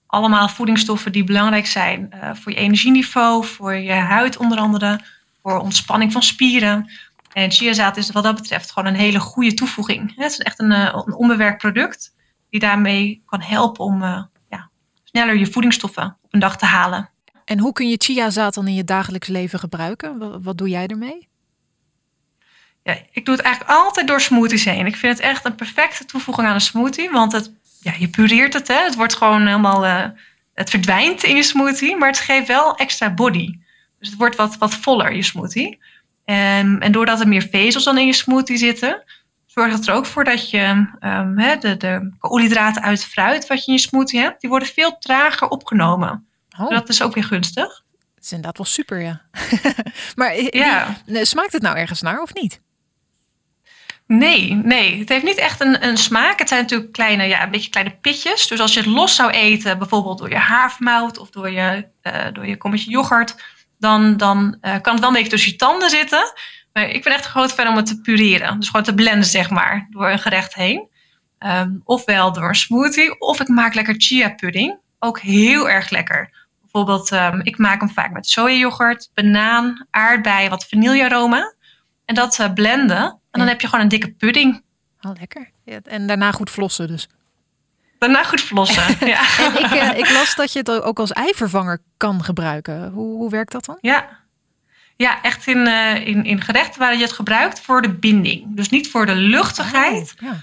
Allemaal 0.07 0.49
voedingsstoffen 0.49 1.11
die 1.11 1.23
belangrijk 1.23 1.65
zijn 1.67 2.13
voor 2.33 2.51
je 2.51 2.57
energieniveau, 2.57 3.45
voor 3.45 3.75
je 3.75 3.91
huid 3.91 4.37
onder 4.37 4.57
andere, 4.57 4.99
voor 5.41 5.59
ontspanning 5.59 6.11
van 6.11 6.23
spieren. 6.23 6.91
En 7.33 7.51
chiazaad 7.51 7.97
is 7.97 8.11
wat 8.11 8.23
dat 8.23 8.35
betreft 8.35 8.71
gewoon 8.71 8.93
een 8.93 8.99
hele 8.99 9.19
goede 9.19 9.53
toevoeging. 9.53 10.15
Het 10.15 10.31
is 10.31 10.39
echt 10.39 10.59
een, 10.59 10.71
een 10.71 11.13
onbewerkt 11.13 11.57
product 11.57 12.15
die 12.49 12.59
daarmee 12.59 13.23
kan 13.25 13.41
helpen 13.41 13.85
om 13.85 14.01
ja, 14.49 14.69
sneller 15.03 15.37
je 15.37 15.51
voedingsstoffen 15.51 16.17
op 16.21 16.33
een 16.33 16.39
dag 16.39 16.57
te 16.57 16.65
halen. 16.65 17.09
En 17.49 17.59
hoe 17.59 17.73
kun 17.73 17.89
je 17.89 17.95
chiazaad 17.97 18.53
dan 18.53 18.67
in 18.67 18.73
je 18.73 18.83
dagelijks 18.83 19.27
leven 19.27 19.59
gebruiken? 19.59 20.17
Wa- 20.17 20.39
Wat 20.39 20.57
doe 20.57 20.69
jij 20.69 20.87
ermee? 20.87 21.27
Ja, 22.83 22.97
ik 23.11 23.25
doe 23.25 23.35
het 23.35 23.43
eigenlijk 23.43 23.75
altijd 23.77 24.07
door 24.07 24.21
smoothies 24.21 24.65
heen. 24.65 24.85
Ik 24.85 24.95
vind 24.95 25.17
het 25.17 25.27
echt 25.27 25.45
een 25.45 25.55
perfecte 25.55 26.05
toevoeging 26.05 26.47
aan 26.47 26.53
een 26.53 26.61
smoothie. 26.61 27.09
Want 27.09 27.31
het, 27.31 27.51
ja, 27.81 27.93
je 27.99 28.07
pureert 28.09 28.53
het. 28.53 28.67
Hè? 28.67 28.83
Het 28.83 28.95
wordt 28.95 29.15
gewoon 29.15 29.45
helemaal. 29.47 29.85
eh, 29.85 30.05
het 30.53 30.69
verdwijnt 30.69 31.23
in 31.23 31.35
je 31.35 31.43
smoothie. 31.43 31.95
Maar 31.97 32.07
het 32.09 32.19
geeft 32.19 32.47
wel 32.47 32.75
extra 32.75 33.13
body. 33.13 33.57
Dus 33.99 34.09
het 34.09 34.17
wordt 34.17 34.35
wat, 34.35 34.57
wat 34.57 34.73
voller, 34.75 35.15
je 35.15 35.23
smoothie. 35.23 35.79
En, 36.25 36.79
en 36.79 36.91
doordat 36.91 37.19
er 37.19 37.27
meer 37.27 37.47
vezels 37.51 37.83
dan 37.83 37.97
in 37.97 38.05
je 38.05 38.13
smoothie 38.13 38.57
zitten. 38.57 39.03
zorgt 39.45 39.71
zorgt 39.71 39.87
er 39.87 39.93
ook 39.93 40.05
voor 40.05 40.23
dat 40.23 40.49
je 40.49 40.87
ehm, 40.99 41.37
hè, 41.37 41.57
de, 41.57 41.77
de 41.77 42.13
koolhydraten 42.19 42.81
uit 42.81 43.05
fruit 43.05 43.47
wat 43.47 43.59
je 43.59 43.67
in 43.71 43.73
je 43.73 43.79
smoothie 43.79 44.19
hebt, 44.19 44.41
die 44.41 44.49
worden 44.49 44.67
veel 44.67 44.97
trager 44.97 45.47
opgenomen. 45.47 46.28
Oh, 46.59 46.69
Dat 46.69 46.89
is 46.89 47.01
ook 47.01 47.13
weer 47.13 47.23
gunstig. 47.23 47.83
dat 48.15 48.23
is 48.23 48.29
inderdaad 48.31 48.57
wel 48.57 48.65
super, 48.67 49.01
ja. 49.01 49.21
maar 50.15 50.29
eh, 50.31 50.47
Ja. 50.49 50.97
die- 51.05 51.25
smaakt 51.25 51.51
het 51.53 51.61
nou 51.61 51.77
ergens 51.77 52.01
naar 52.01 52.21
of 52.21 52.33
niet? 52.33 52.61
Nee, 54.07 54.53
nee. 54.53 54.99
Het 54.99 55.09
heeft 55.09 55.23
niet 55.23 55.37
echt 55.37 55.61
een, 55.61 55.85
een 55.87 55.97
smaak. 55.97 56.39
Het 56.39 56.47
zijn 56.47 56.61
natuurlijk 56.61 56.91
kleine, 56.91 57.23
ja, 57.23 57.43
een 57.43 57.51
beetje 57.51 57.69
kleine 57.69 57.95
pitjes. 58.01 58.47
Dus 58.47 58.59
als 58.59 58.73
je 58.73 58.79
het 58.79 58.89
los 58.89 59.15
zou 59.15 59.31
eten, 59.31 59.77
bijvoorbeeld 59.77 60.17
door 60.17 60.29
je 60.29 60.37
havermout 60.37 61.17
of 61.17 61.29
door 61.29 61.49
je, 61.51 61.87
eh, 62.01 62.25
door 62.33 62.47
je 62.47 62.57
kommetje 62.57 62.89
yoghurt, 62.89 63.35
dan, 63.79 64.17
dan 64.17 64.57
eh, 64.61 64.81
kan 64.81 64.91
het 64.91 64.99
wel 65.01 65.09
een 65.09 65.15
beetje 65.15 65.29
tussen 65.31 65.51
je 65.51 65.57
tanden 65.57 65.89
zitten. 65.89 66.33
Maar 66.73 66.89
ik 66.89 67.03
ben 67.03 67.13
echt 67.13 67.23
een 67.25 67.31
groot 67.31 67.53
fan 67.53 67.67
om 67.67 67.75
het 67.75 67.85
te 67.85 68.01
pureren. 68.01 68.59
Dus 68.59 68.69
gewoon 68.69 68.83
te 68.85 68.93
blenden, 68.93 69.25
zeg 69.25 69.49
maar, 69.49 69.87
door 69.89 70.09
een 70.09 70.19
gerecht 70.19 70.53
heen. 70.53 70.89
Ehm, 71.39 71.71
ofwel 71.83 72.33
door 72.33 72.47
een 72.47 72.55
smoothie, 72.55 73.19
of 73.19 73.39
ik 73.39 73.47
maak 73.47 73.73
lekker 73.73 73.95
chia 73.97 74.29
pudding. 74.29 74.77
Ook 74.99 75.19
heel 75.19 75.69
erg 75.69 75.89
lekker. 75.89 76.38
Bijvoorbeeld, 76.71 77.11
ehm, 77.11 77.39
ik 77.43 77.57
maak 77.57 77.79
hem 77.79 77.89
vaak 77.89 78.11
met 78.11 78.27
sojayoghurt, 78.27 79.09
banaan, 79.13 79.87
aardbei, 79.91 80.49
wat 80.49 80.65
vanillearoma. 80.67 81.53
En 82.05 82.15
dat 82.15 82.39
eh, 82.39 82.53
blenden. 82.53 82.97
En 83.05 83.19
dan 83.31 83.43
Ja. 83.43 83.47
heb 83.47 83.61
je 83.61 83.67
gewoon 83.67 83.83
een 83.83 83.89
dikke 83.89 84.11
pudding. 84.11 84.63
Oh, 85.01 85.11
lekker. 85.19 85.49
Ja, 85.65 85.79
en 85.83 86.07
daarna 86.07 86.31
goed 86.31 86.49
flossen 86.49 86.87
dus. 86.87 87.07
Daarna 87.99 88.23
goed 88.23 88.41
flossen. 88.41 88.83
ja. 89.07 89.19
En 89.39 89.59
ik, 89.63 89.71
eh, 89.71 89.97
ik 89.97 90.09
las 90.11 90.35
dat 90.35 90.53
je 90.53 90.59
het 90.59 90.69
ook 90.81 90.99
als 90.99 91.11
eivervanger 91.11 91.81
kan 91.97 92.23
gebruiken. 92.23 92.89
Hoe, 92.91 93.15
hoe 93.17 93.29
werkt 93.29 93.51
dat 93.51 93.65
dan? 93.65 93.77
ja. 93.81 94.17
Ja, 94.95 95.21
echt 95.21 95.47
in, 95.47 95.67
eh, 95.67 96.07
in, 96.07 96.23
in 96.23 96.41
gerechten 96.41 96.79
waar 96.79 96.95
je 96.95 97.01
het 97.01 97.11
gebruikt 97.11 97.59
voor 97.61 97.81
de 97.81 97.93
binding. 97.93 98.43
Dus 98.55 98.69
niet 98.69 98.89
voor 98.89 99.05
de 99.05 99.15
luchtigheid, 99.15 100.15
Oh, 100.23 100.29
ja. 100.29 100.35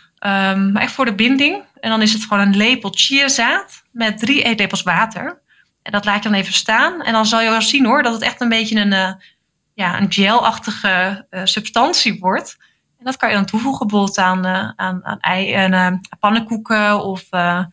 ehm, 0.52 0.72
maar 0.72 0.82
echt 0.82 0.92
voor 0.92 1.04
de 1.04 1.14
binding. 1.14 1.62
En 1.80 1.90
dan 1.90 2.02
is 2.02 2.12
het 2.12 2.22
gewoon 2.22 2.38
een 2.40 2.56
lepel 2.56 2.90
chiazaad 2.94 3.82
met 3.90 4.18
drie 4.18 4.42
eetlepels 4.42 4.82
water. 4.82 5.40
En 5.86 5.92
dat 5.92 6.04
laat 6.04 6.22
je 6.22 6.28
dan 6.28 6.38
even 6.38 6.52
staan. 6.52 7.02
En 7.02 7.12
dan 7.12 7.26
zal 7.26 7.40
je 7.40 7.50
wel 7.50 7.62
zien 7.62 7.86
hoor, 7.86 8.02
dat 8.02 8.12
het 8.12 8.22
echt 8.22 8.40
een 8.40 8.48
beetje 8.48 8.80
een, 8.80 8.92
eh, 8.92 9.12
ja, 9.74 10.00
een 10.00 10.12
gelachtige 10.12 11.26
eh, 11.30 11.40
substantie 11.44 12.18
wordt. 12.18 12.56
En 12.98 13.04
dat 13.04 13.16
kan 13.16 13.28
je 13.28 13.34
dan 13.34 13.44
toevoegen 13.44 13.86
bijvoorbeeld 13.86 14.18
aan, 14.18 14.44
eh, 14.44 14.70
aan, 14.76 15.04
aan 15.04 15.20
ei 15.20 15.52
en 15.52 16.00
pannenkoeken. 16.20 17.04
Of 17.04 17.24
eh, 17.30 17.64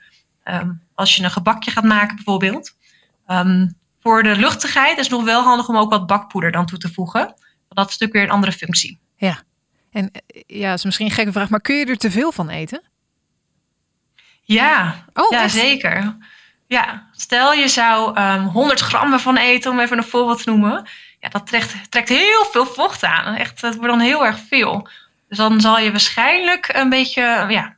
ehm, 0.43 0.71
als 0.95 1.15
je 1.15 1.23
een 1.23 1.31
gebakje 1.31 1.71
gaat 1.71 1.83
maken 1.83 2.15
bijvoorbeeld. 2.15 2.77
Ehm, 3.25 3.67
voor 3.99 4.23
de 4.23 4.35
luchtigheid 4.35 4.97
is 4.97 5.03
het 5.03 5.15
nog 5.15 5.23
wel 5.23 5.43
handig 5.43 5.67
om 5.67 5.77
ook 5.77 5.89
wat 5.89 6.07
bakpoeder 6.07 6.51
dan 6.51 6.65
toe 6.65 6.77
te 6.77 6.93
voegen. 6.93 7.21
Want 7.21 7.35
dat 7.67 7.89
is 7.89 7.91
natuurlijk 7.91 8.13
weer 8.13 8.23
een 8.23 8.35
andere 8.35 8.51
functie. 8.51 9.01
En 9.93 10.11
eh, 10.11 10.41
ja, 10.47 10.69
dat 10.69 10.77
is 10.77 10.85
misschien 10.85 11.05
een 11.05 11.11
gekke 11.11 11.31
vraag, 11.31 11.49
maar 11.49 11.61
kun 11.61 11.75
je 11.75 11.85
er 11.85 11.97
te 11.97 12.11
veel 12.11 12.31
van 12.31 12.49
eten? 12.49 12.81
Ja, 14.41 15.05
Oh, 15.13 15.29
ja 15.29 15.43
echt? 15.43 15.53
zeker. 15.53 16.17
Ja, 16.73 17.09
stel 17.11 17.53
je 17.53 17.67
zou 17.67 18.15
ehm 18.15 18.45
100 18.45 18.79
gram 18.79 19.13
ervan 19.13 19.37
eten, 19.37 19.71
om 19.71 19.79
even 19.79 19.97
een 19.97 20.03
voorbeeld 20.03 20.43
te 20.43 20.49
noemen. 20.49 20.87
Ja, 21.19 21.29
dat 21.29 21.47
trekt, 21.47 21.91
trekt 21.91 22.09
heel 22.09 22.45
veel 22.51 22.65
vocht 22.65 23.03
aan. 23.03 23.35
Echt, 23.35 23.61
dat 23.61 23.75
wordt 23.75 23.89
dan 23.89 23.99
heel 23.99 24.25
erg 24.25 24.39
veel. 24.47 24.87
Dus 25.27 25.37
dan 25.37 25.61
zal 25.61 25.79
je 25.79 25.91
waarschijnlijk 25.91 26.69
een 26.73 26.89
beetje 26.89 27.45
ja, 27.49 27.75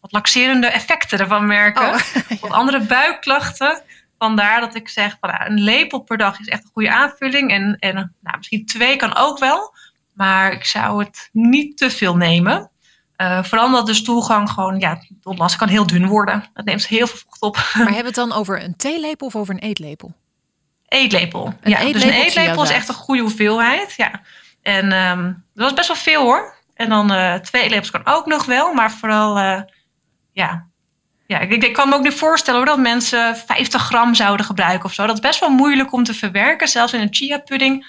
wat 0.00 0.12
laxerende 0.12 0.66
effecten 0.66 1.18
ervan 1.18 1.46
merken. 1.46 1.88
Oh, 1.88 2.00
Wat 2.40 2.50
andere 2.50 2.80
buikklachten. 2.80 3.82
Vandaar 4.18 4.60
dat 4.60 4.74
ik 4.74 4.88
zeg, 4.88 5.16
van, 5.20 5.30
nou, 5.30 5.50
een 5.50 5.60
lepel 5.60 6.00
per 6.00 6.16
dag 6.16 6.40
is 6.40 6.48
echt 6.48 6.64
een 6.64 6.70
goede 6.72 6.90
aanvulling. 6.90 7.50
En, 7.50 7.76
en 7.78 7.94
nou, 8.20 8.36
misschien 8.36 8.66
twee 8.66 8.96
kan 8.96 9.16
ook 9.16 9.38
wel. 9.38 9.74
Maar 10.12 10.52
ik 10.52 10.64
zou 10.64 11.04
het 11.04 11.28
niet 11.32 11.76
te 11.76 11.90
veel 11.90 12.16
nemen. 12.16 12.70
Eh, 13.18 13.42
vooral 13.42 13.66
omdat 13.66 13.86
de 13.86 13.94
stoelgang 13.94 14.50
gewoon, 14.50 14.78
ja, 14.78 15.02
ontlasting 15.22 15.60
kan 15.60 15.70
heel 15.70 15.86
dun 15.86 16.06
worden. 16.06 16.44
Het 16.54 16.64
neemt 16.64 16.86
heel 16.86 17.06
veel 17.06 17.18
vocht 17.24 17.40
op. 17.40 17.54
Maar 17.54 17.72
hebben 17.74 17.94
we 18.00 18.06
het 18.06 18.14
dan 18.14 18.32
over 18.32 18.62
een 18.62 18.76
theelepel 18.76 19.26
of 19.26 19.36
over 19.36 19.54
een 19.54 19.60
eetlepel? 19.60 20.12
Eetlepel. 20.88 21.54
Een 21.60 21.70
ja, 21.70 21.92
dus 21.92 22.02
een 22.02 22.10
eetlepel 22.10 22.62
is 22.62 22.70
echt 22.70 22.88
een 22.88 22.94
goede 22.94 23.22
hoeveelheid. 23.22 23.94
Ja. 23.96 24.20
En 24.62 24.92
ehm, 24.92 25.32
dat 25.54 25.66
is 25.66 25.74
best 25.76 25.88
wel 25.88 25.96
veel 25.96 26.22
hoor. 26.22 26.54
En 26.74 26.88
dan 26.88 27.12
eh, 27.12 27.34
twee 27.34 27.62
eetlepels 27.62 27.90
kan 27.90 28.00
ook 28.04 28.26
nog 28.26 28.44
wel. 28.44 28.72
Maar 28.72 28.90
vooral, 28.90 29.38
eh, 29.38 29.60
ja. 30.32 30.66
Ja, 31.26 31.38
ik, 31.38 31.64
ik 31.64 31.72
kan 31.72 31.88
me 31.88 31.94
ook 31.94 32.02
niet 32.02 32.14
voorstellen 32.14 32.60
hoor, 32.60 32.68
dat 32.68 32.78
mensen 32.78 33.36
50 33.36 33.82
gram 33.82 34.14
zouden 34.14 34.46
gebruiken 34.46 34.84
of 34.84 34.92
zo. 34.92 35.06
Dat 35.06 35.14
is 35.14 35.20
best 35.20 35.40
wel 35.40 35.50
moeilijk 35.50 35.92
om 35.92 36.04
te 36.04 36.14
verwerken. 36.14 36.68
Zelfs 36.68 36.92
in 36.92 37.00
een 37.00 37.14
chia 37.14 37.38
pudding 37.38 37.86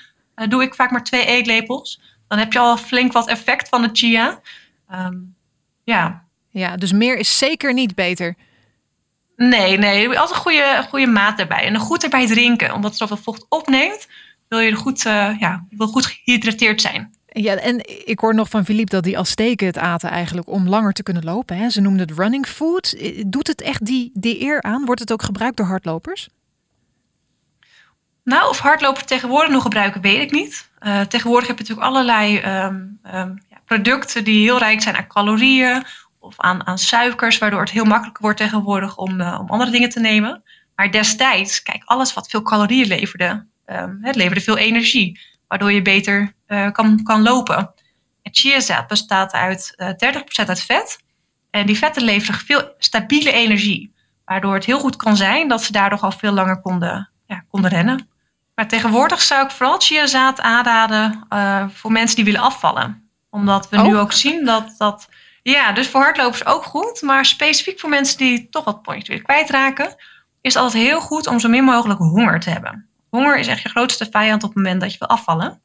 doe 0.48 0.64
ik 0.64 0.76
vaak 0.76 0.92
maar 0.92 1.04
twee 1.04 1.26
eetlepels. 1.26 2.02
Dan 2.28 2.38
heb 2.38 2.54
je 2.54 2.60
al 2.60 2.78
flink 2.78 3.12
wat 3.12 3.28
effect 3.28 3.70
van 3.70 3.82
de 3.82 3.90
chia. 3.94 4.40
Ehm, 4.90 5.18
ja, 5.84 6.28
Ja, 6.50 6.78
dus 6.78 6.92
meer 6.92 7.18
is 7.18 7.38
zeker 7.38 7.74
niet 7.74 7.96
beter. 7.96 8.36
Nee, 9.36 9.78
nee. 9.78 10.08
Altijd 10.08 10.30
een 10.30 10.36
goede, 10.36 10.86
goede 10.90 11.08
maat 11.08 11.40
erbij. 11.40 11.64
En 11.64 11.78
goed 11.78 12.04
erbij 12.04 12.28
drinken. 12.28 12.74
Omdat 12.74 12.90
het 12.90 13.00
zoveel 13.00 13.18
vocht 13.18 13.46
opneemt, 13.50 14.08
wil 14.48 14.60
je 14.60 14.72
er 14.72 14.78
goed, 14.78 15.06
eh, 15.06 15.36
ja, 15.40 15.66
wil 15.70 15.88
goed 15.88 16.06
gehydrateerd 16.06 16.82
zijn. 16.82 17.14
Ja, 17.26 17.56
en 17.56 18.06
ik 18.06 18.20
hoor 18.20 18.36
nog 18.36 18.50
van 18.50 18.66
Philippe 18.66 18.96
dat 18.96 19.04
die 19.04 19.18
Azteken 19.18 19.68
het 19.68 19.78
aten 19.78 20.10
eigenlijk 20.10 20.48
om 20.48 20.70
langer 20.70 20.94
te 20.94 21.04
kunnen 21.04 21.24
lopen. 21.24 21.58
Hè? 21.58 21.70
Ze 21.70 21.82
noemden 21.82 22.08
het 22.08 22.18
running 22.18 22.48
food. 22.48 22.96
Doet 23.28 23.48
het 23.48 23.62
echt 23.62 23.86
die, 23.86 24.12
die 24.14 24.42
eer 24.42 24.62
aan? 24.62 24.86
Wordt 24.86 25.02
het 25.02 25.12
ook 25.12 25.24
gebruikt 25.24 25.58
door 25.58 25.66
hardlopers? 25.66 26.30
Nou, 28.24 28.50
of 28.50 28.60
hardlopers 28.60 29.06
tegenwoordig 29.06 29.50
nog 29.52 29.62
gebruiken, 29.62 30.02
weet 30.02 30.22
ik 30.22 30.32
niet. 30.32 30.70
Eh, 30.80 31.02
tegenwoordig 31.02 31.48
heb 31.48 31.58
je 31.58 31.64
natuurlijk 31.64 31.88
allerlei 31.88 32.38
ehm, 32.38 32.86
ehm, 33.04 33.36
producten 33.70 34.24
die 34.24 34.44
heel 34.44 34.58
rijk 34.58 34.82
zijn 34.82 34.96
aan 34.96 35.08
calorieën 35.08 35.84
of 36.20 36.34
aan, 36.38 36.68
aan 36.68 36.78
suikers, 36.78 37.38
waardoor 37.38 37.60
het 37.60 37.72
heel 37.72 37.86
makkelijk 37.86 38.18
wordt 38.18 38.38
tegenwoordig 38.38 38.98
om, 38.98 39.22
eh, 39.22 39.40
om 39.40 39.50
andere 39.50 39.72
dingen 39.72 39.90
te 39.90 40.00
nemen. 40.00 40.44
Maar 40.76 40.92
destijds, 40.92 41.62
kijk, 41.62 41.84
alles 41.86 42.14
wat 42.14 42.30
veel 42.30 42.42
calorieën 42.42 42.88
leverde, 42.88 43.48
het 44.02 44.16
leverde 44.16 44.42
veel 44.42 44.58
energie, 44.58 45.20
waardoor 45.48 45.72
je 45.72 45.82
beter 45.82 46.34
eh, 46.46 46.72
kan, 46.72 47.04
kan 47.04 47.22
lopen. 47.22 47.58
En 48.22 48.34
chiazaad 48.36 48.88
bestaat 48.88 49.34
uit 49.34 49.74
eh 49.76 49.88
30% 49.88 50.50
uit 50.50 50.62
vet. 50.62 51.00
En 51.50 51.66
die 51.66 51.78
vetten 51.78 52.04
leveren 52.04 52.40
veel 52.40 52.74
stabiele 52.78 53.32
energie, 53.32 53.94
waardoor 54.26 54.54
het 54.54 54.66
heel 54.66 54.80
goed 54.80 54.96
kan 54.96 55.18
zijn 55.18 55.48
dat 55.48 55.64
ze 55.64 55.72
daardoor 55.72 56.00
al 56.00 56.12
veel 56.12 56.32
langer 56.32 56.62
konden, 56.62 57.10
ja, 57.26 57.44
konden 57.50 57.70
rennen. 57.70 58.10
Maar 58.56 58.68
tegenwoordig 58.68 59.22
zou 59.22 59.46
ik 59.46 59.52
vooral 59.52 59.80
chiazaad 59.80 60.42
aanraden 60.42 61.26
eh, 61.30 61.66
voor 61.70 61.92
mensen 61.92 62.16
die 62.16 62.26
willen 62.26 62.42
afvallen. 62.42 63.09
Omdat 63.30 63.70
we 63.70 63.78
nu 63.78 63.94
Oh. 63.94 64.00
ook 64.00 64.12
zien 64.12 64.46
dat 64.46 64.76
dat... 64.78 65.08
Ja, 65.44 65.72
dus 65.72 65.88
voor 65.88 66.02
hardlopers 66.02 66.46
ook 66.46 66.64
goed. 66.64 67.02
Maar 67.02 67.26
specifiek 67.26 67.80
voor 67.80 67.90
mensen 67.90 68.18
die 68.18 68.50
toch 68.50 68.64
wat 68.64 68.82
pondjes 68.82 69.08
willen 69.08 69.24
kwijtraken... 69.24 69.96
is 70.42 70.54
het 70.54 70.64
altijd 70.64 70.84
heel 70.84 71.02
goed 71.02 71.28
om 71.28 71.40
zo 71.40 71.50
min 71.50 71.64
mogelijk 71.64 72.00
honger 72.00 72.40
te 72.40 72.50
hebben. 72.50 72.90
Honger 73.10 73.38
is 73.38 73.48
echt 73.48 73.62
je 73.62 73.70
grootste 73.70 74.08
vijand 74.12 74.44
op 74.44 74.50
het 74.50 74.58
moment 74.58 74.82
dat 74.82 74.92
je 74.92 75.00
wil 75.00 75.08
afvallen. 75.08 75.62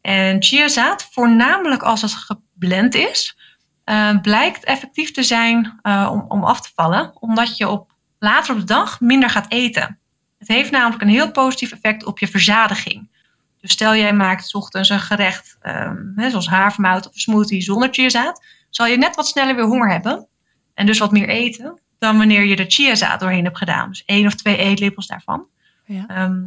En 0.00 0.42
chiazaad, 0.42 1.08
voornamelijk 1.12 1.82
als 1.82 2.02
het 2.02 2.12
geblend 2.12 2.94
is... 2.94 3.38
eh, 3.84 4.20
blijkt 4.22 4.64
effectief 4.64 5.10
te 5.10 5.22
zijn 5.22 5.78
eh, 5.82 6.08
om, 6.12 6.24
om 6.28 6.44
af 6.44 6.60
te 6.60 6.70
vallen. 6.74 7.12
Omdat 7.20 7.56
je 7.56 7.68
op, 7.68 7.92
later 8.18 8.52
op 8.54 8.58
de 8.60 8.66
dag 8.66 9.00
minder 9.00 9.30
gaat 9.30 9.50
eten. 9.52 9.98
Het 10.38 10.48
heeft 10.48 10.70
namelijk 10.70 11.02
een 11.02 11.08
heel 11.08 11.30
positief 11.30 11.72
effect 11.72 12.04
op 12.04 12.18
je 12.18 12.28
verzadiging. 12.28 13.16
Dus 13.60 13.72
stel 13.72 13.94
jij 13.94 14.12
maakt 14.12 14.48
's 14.48 14.54
ochtends 14.54 14.88
een 14.88 15.00
gerecht, 15.00 15.56
ehm, 15.60 15.96
hè, 16.14 16.30
zoals 16.30 16.48
havermout 16.48 17.06
of 17.08 17.12
smoothie 17.14 17.60
zonder 17.62 17.88
chiazaad, 17.90 18.44
zal 18.70 18.86
je 18.86 18.98
net 18.98 19.16
wat 19.16 19.26
sneller 19.26 19.54
weer 19.54 19.64
honger 19.64 19.90
hebben 19.90 20.28
en 20.74 20.86
dus 20.86 20.98
wat 20.98 21.12
meer 21.12 21.28
eten 21.28 21.80
dan 21.98 22.18
wanneer 22.18 22.44
je 22.44 22.56
er 22.56 22.64
chiazaad 22.70 23.20
doorheen 23.20 23.44
hebt 23.44 23.58
gedaan. 23.58 23.88
Dus 23.88 24.04
één 24.04 24.26
of 24.26 24.34
twee 24.34 24.56
eetlepels 24.56 25.06
daarvan. 25.06 25.46
Ja. 25.84 26.04
Ehm, 26.06 26.40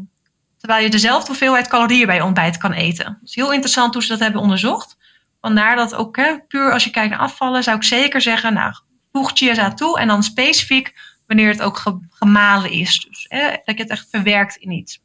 terwijl 0.57 0.83
je 0.83 0.89
dezelfde 0.89 1.27
hoeveelheid 1.27 1.67
calorieën 1.67 2.05
bij 2.05 2.15
je 2.15 2.23
ontbijt 2.23 2.57
kan 2.57 2.71
eten. 2.71 3.05
Het 3.05 3.29
is 3.29 3.35
heel 3.35 3.51
interessant 3.53 3.93
hoe 3.93 4.03
ze 4.03 4.09
dat 4.09 4.19
hebben 4.19 4.41
onderzocht. 4.41 4.97
Vandaar 5.41 5.75
dat 5.75 5.95
ook 5.95 6.15
hè, 6.15 6.39
puur 6.47 6.71
als 6.73 6.83
je 6.83 6.89
kijkt 6.89 7.09
naar 7.09 7.19
afvallen, 7.19 7.63
zou 7.63 7.77
ik 7.77 7.83
zeker 7.83 8.21
zeggen, 8.21 8.53
nou, 8.53 8.73
voeg 9.11 9.31
chiazaad 9.33 9.77
toe 9.77 9.99
en 9.99 10.07
dan 10.07 10.23
specifiek 10.23 10.93
wanneer 11.27 11.49
het 11.49 11.61
ook 11.61 11.77
ge- 11.77 12.07
gemalen 12.09 12.71
is. 12.71 13.05
Dus 13.09 13.25
hè, 13.29 13.49
dat 13.49 13.75
je 13.77 13.81
het 13.81 13.89
echt 13.89 14.07
verwerkt 14.09 14.55
in 14.55 14.71
iets. 14.71 15.01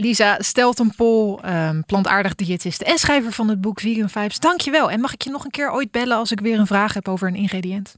Lisa 0.00 0.36
Steltenpol, 0.38 1.40
ehm 1.42 1.80
plantaardig 1.86 2.34
diëtiste 2.34 2.84
en 2.84 2.98
schrijver 2.98 3.32
van 3.32 3.48
het 3.48 3.60
boek 3.60 3.80
Vegan 3.80 4.10
Vibes. 4.10 4.38
Dankjewel. 4.38 4.90
En 4.90 5.00
mag 5.00 5.12
ik 5.12 5.22
je 5.22 5.30
nog 5.30 5.44
een 5.44 5.50
keer 5.50 5.72
ooit 5.72 5.90
bellen 5.90 6.16
als 6.16 6.32
ik 6.32 6.40
weer 6.40 6.58
een 6.58 6.66
vraag 6.66 6.94
heb 6.94 7.08
over 7.08 7.28
een 7.28 7.34
ingrediënt? 7.34 7.96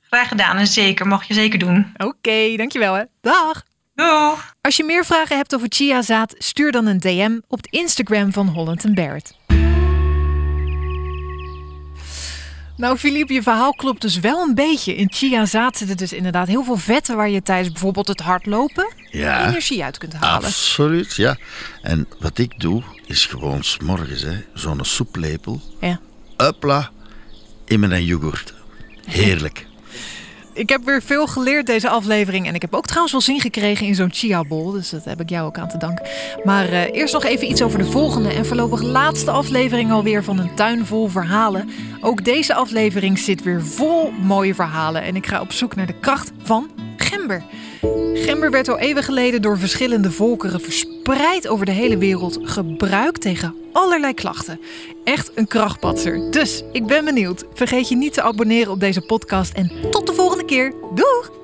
Graag 0.00 0.28
gedaan 0.28 0.56
en 0.56 0.66
zeker, 0.66 1.06
mag 1.06 1.24
je 1.24 1.34
zeker 1.34 1.58
doen. 1.58 1.92
Oké, 1.96 2.56
dankjewel 2.56 2.94
hè. 2.94 3.02
Dag. 3.20 3.62
Doeg! 3.94 4.54
Als 4.60 4.76
je 4.76 4.84
meer 4.84 5.04
vragen 5.04 5.36
hebt 5.36 5.54
over 5.54 5.66
chiazaad, 5.70 6.34
stuur 6.38 6.72
dan 6.72 6.86
een 6.86 7.00
DM 7.00 7.38
op 7.48 7.56
het 7.56 7.66
Instagram 7.72 8.32
van 8.32 8.48
Holland 8.48 8.94
Barrett. 8.94 9.36
Nou, 12.76 12.96
Filip, 12.98 13.28
je 13.28 13.42
verhaal 13.42 13.72
klopt 13.72 14.00
dus 14.00 14.18
wel 14.20 14.42
een 14.42 14.54
beetje. 14.54 14.94
In 14.96 15.12
chiazaad 15.12 15.76
zitten 15.76 15.96
dus 15.96 16.12
inderdaad 16.12 16.46
heel 16.48 16.64
veel 16.64 16.76
vetten 16.76 17.16
waar 17.16 17.28
je 17.30 17.42
tijdens 17.42 17.70
bijvoorbeeld 17.72 18.08
het 18.08 18.20
hardlopen 18.20 18.92
Ja, 19.10 19.48
energie 19.48 19.84
uit 19.84 19.98
kunt 19.98 20.12
halen. 20.12 20.46
absoluut, 20.46 21.14
ja. 21.14 21.36
En 21.82 22.08
wat 22.20 22.38
ik 22.38 22.60
doe, 22.60 22.82
is 23.06 23.26
gewoon 23.26 23.62
s'morgens 23.62 24.22
hè, 24.22 24.44
zo'n 24.54 24.84
soeplepel 24.84 25.60
Ja. 25.80 26.00
uppla 26.36 26.90
in 27.64 27.80
mijn 27.80 28.04
yoghurt. 28.04 28.54
Heerlijk. 29.04 29.66
Ik 30.54 30.68
heb 30.68 30.84
weer 30.84 31.02
veel 31.02 31.26
geleerd 31.26 31.66
deze 31.66 31.88
aflevering. 31.88 32.46
En 32.46 32.54
ik 32.54 32.62
heb 32.62 32.74
ook 32.74 32.86
trouwens 32.86 33.12
wel 33.12 33.20
zin 33.20 33.40
gekregen 33.40 33.86
in 33.86 33.94
zo'n 33.94 34.12
chia-bol. 34.12 34.70
Dus 34.70 34.90
dat 34.90 35.04
heb 35.04 35.20
ik 35.20 35.28
jou 35.28 35.46
ook 35.46 35.58
aan 35.58 35.68
te 35.68 35.78
danken. 35.78 36.06
Maar 36.44 36.68
eh, 36.68 36.92
eerst 36.92 37.12
nog 37.12 37.24
even 37.24 37.50
iets 37.50 37.62
over 37.62 37.78
de 37.78 37.84
volgende 37.84 38.28
en 38.28 38.46
voorlopig 38.46 38.82
laatste 38.82 39.30
aflevering 39.30 39.92
alweer 39.92 40.24
van 40.24 40.38
een 40.38 40.54
tuin 40.54 40.86
vol 40.86 41.08
verhalen. 41.08 41.70
Ook 42.00 42.24
deze 42.24 42.54
aflevering 42.54 43.18
zit 43.18 43.42
weer 43.42 43.62
vol 43.62 44.10
mooie 44.10 44.54
verhalen. 44.54 45.02
En 45.02 45.16
ik 45.16 45.26
ga 45.26 45.40
op 45.40 45.52
zoek 45.52 45.76
naar 45.76 45.86
de 45.86 46.00
kracht 46.00 46.32
van 46.42 46.70
gember. 46.96 47.42
Gember 48.14 48.50
werd 48.50 48.68
al 48.68 48.78
eeuwen 48.78 49.02
geleden 49.02 49.42
door 49.42 49.58
verschillende 49.58 50.10
volkeren 50.10 50.60
verspreid 50.60 51.48
over 51.48 51.66
de 51.66 51.72
hele 51.72 51.98
wereld 51.98 52.38
gebruikt 52.42 53.20
tegen 53.20 53.54
allerlei 53.72 54.14
klachten. 54.14 54.60
Echt 55.04 55.30
een 55.34 55.46
krachtpatser. 55.46 56.30
Dus 56.30 56.62
ik 56.72 56.86
ben 56.86 57.04
benieuwd. 57.04 57.44
Vergeet 57.54 57.88
je 57.88 57.96
niet 57.96 58.12
te 58.12 58.22
abonneren 58.22 58.72
op 58.72 58.80
deze 58.80 59.00
podcast 59.00 59.52
en 59.52 59.72
tot 59.90 60.06
de 60.06 60.12
keer. 60.46 60.72
Doeg! 60.94 61.43